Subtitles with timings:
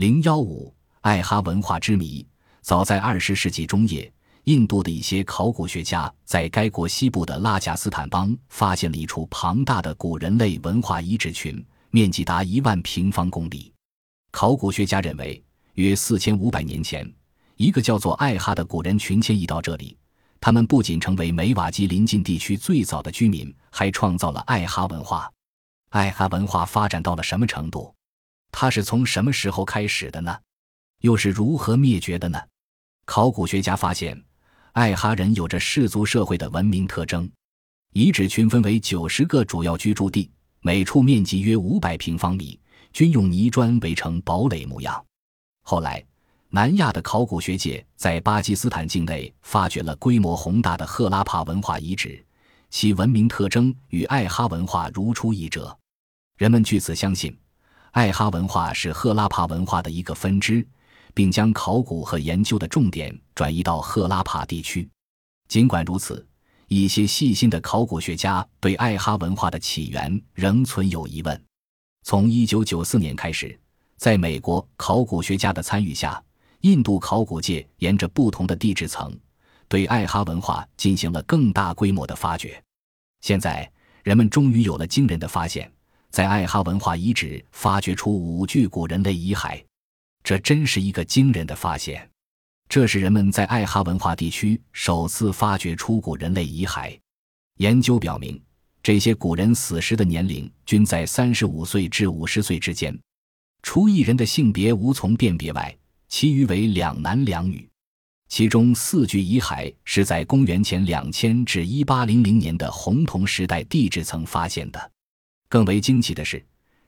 [0.00, 2.26] 零幺五，艾哈文化之谜。
[2.62, 4.10] 早在二十世纪中叶，
[4.44, 13.74] 印度的一些考古学家在该国西部的拉贾斯坦邦发现了一处庞大的古人类文化遗址群，面积达一万平方公里。
[14.30, 15.44] 考古学家认为，
[15.74, 17.06] 约四千五百年前，
[17.56, 19.94] 一个叫做艾哈的古人群迁移到这里。
[20.40, 25.30] 他们不仅成为梅瓦基邻近地区最早的居民，还创造了艾哈文化。
[25.90, 27.94] 艾哈文化发展到了什么程度？
[28.50, 30.36] 它是从什么时候开始的呢？
[31.00, 32.38] 又是如何灭绝的呢？
[33.04, 34.22] 考古学家发现，
[34.72, 37.30] 艾哈人有着氏族社会的文明特征。
[37.92, 42.58] 遗址群分为九十个主要居住地，每处面积约五百平方米，
[42.92, 45.04] 均用泥砖围成堡垒模样。
[45.62, 46.04] 后来。
[46.52, 52.26] 南亚的考古学界在巴基斯坦境内发掘了规模宏大的赫拉帕文化遗址，
[52.70, 55.78] 其文明特征与艾哈文化如出一辙。
[56.38, 57.38] 人们据此相信，
[57.92, 60.66] 艾哈文化是赫拉帕文化的一个分支，
[61.12, 64.88] 并将考古和研究的重点转移到赫拉帕地区。
[65.48, 66.24] 尽管如此，
[66.68, 71.44] 一些细心的考古学家对艾哈文化的起源仍存有疑问。
[72.04, 73.58] 从1994年开始，
[73.96, 76.22] 在美国考古学家的参与下，
[76.60, 79.12] 印度考古界沿着不同的地质层，
[79.66, 82.62] 对艾哈文化进行了更大规模的发掘。
[83.20, 83.70] 现在，
[84.04, 85.70] 人们终于有了惊人的发现：
[86.10, 89.62] 在艾哈文化遗址发掘出五具古人类遗骸，
[90.24, 92.08] 这真是一个惊人的发现。
[92.68, 96.98] 这是人们在艾哈文化地区首次发掘出古人类遗骸。
[97.58, 98.40] 研究表明，
[98.82, 102.98] 这些古人死时的年龄均在三十五岁至五十岁之间，
[103.62, 105.76] 除一人的性别无从辨别外。
[106.08, 107.68] 其余为两男两女，
[108.28, 114.90] 其中四具遗骸是在公元前两千至一八零零年的红铜时代地质层发现的。
[115.50, 116.42] 更为惊奇的是，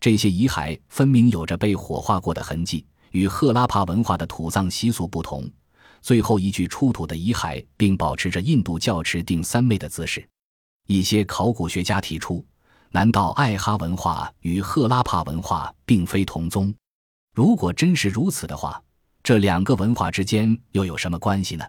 [0.00, 5.48] 这些遗骸分明有着被火化过的痕迹，与赫拉帕文化的土葬习俗不同。
[6.02, 10.28] 最后一具出土的遗骸并保持着印度教持定三昧的姿势。
[10.88, 12.44] 一些考古学家提出，
[12.90, 16.74] 难道艾哈文化与赫拉帕文化并非同宗？
[17.34, 18.82] 如果真是如此的话，
[19.22, 21.64] 这两个文化之间又有什么关系呢？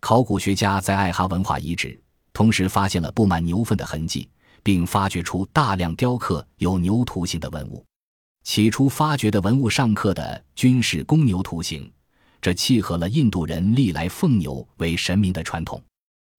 [0.00, 1.98] 考古学家在艾哈文化遗址
[2.34, 4.28] 同时发现了布满牛粪的痕迹，
[4.62, 7.84] 并发掘出大量雕刻有牛图形的文物。
[8.44, 11.90] 起初发掘的文物上刻的均是公牛图形，
[12.40, 15.82] 这契合了印度人历来奉牛为神明的传统。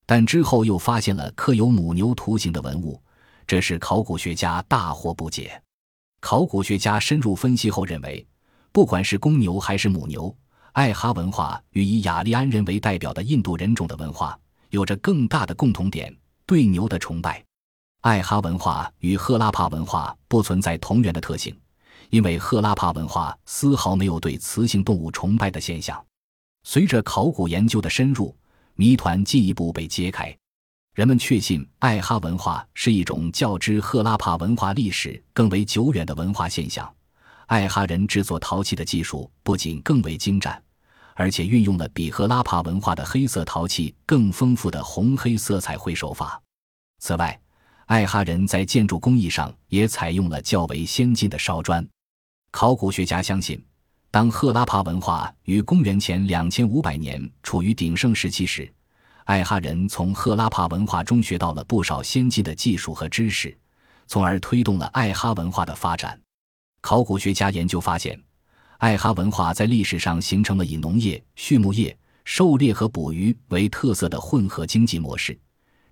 [0.06, 3.00] 但之后又发现了刻有母牛图形的文物，
[3.46, 5.62] 这使考古学家大惑不解。
[6.20, 8.26] 考古学家深入分析后认为，
[8.72, 10.36] 不管是公牛还是母牛。
[10.74, 16.16] 艾哈文化与以雅利安人为代表的印度人种的文化有着更大的共同点：
[16.46, 17.44] 对牛的崇拜。
[18.02, 21.54] 艾哈文化与赫拉帕文化不存在同源的特性，
[22.10, 26.02] 因为赫拉帕文化丝毫没有对雌性动物崇拜的现象。
[26.64, 28.34] 随着考古研究的深入，
[28.76, 30.34] 谜团进一步被揭开。
[30.96, 36.90] 人们确信艾哈文化是一种较之赫拉帕文化历史更为久远的文化现象。
[37.48, 40.62] 艾哈人制作陶器的技术不仅更为精湛，
[41.16, 46.42] 而且运用了比赫拉帕文化的黑色陶器更丰富的红黑色彩绘手法。
[47.00, 47.38] 此外，
[47.90, 51.84] 艾哈人在建筑工艺上也采用了较为先进的烧砖。
[52.52, 53.60] 考古学家相信，
[54.12, 58.72] 当赫拉帕文化于公元前两千五百年处于鼎盛时期时，
[59.24, 63.58] 艾哈人从赫拉帕文化中学到了不少先进的技术和知识，
[64.06, 66.22] 从而推动了艾哈文化的发展。
[66.82, 68.22] 考古学家研究发现，
[68.78, 75.36] 艾哈文化在历史上形成了以农业、畜牧业、狩猎和捕鱼为特色的混合经济模式。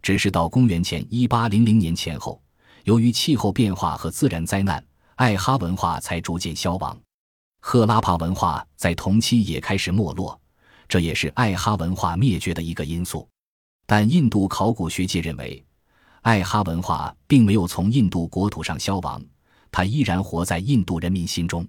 [0.08, 2.42] 只是到公元前一八零零年前后，
[2.86, 4.82] 由于气候变化和自然灾难，
[5.16, 6.98] 艾哈文化才逐渐消亡。
[7.60, 10.40] 赫拉帕文化在同期也开始没落，
[10.88, 13.28] 这也是艾哈文化灭绝的一个因素。
[13.86, 15.62] 但印度考古学界认为，
[16.22, 19.22] 艾哈文化并没有从印度国土上消亡。
[19.70, 21.68] 它依然活在印度人民心中。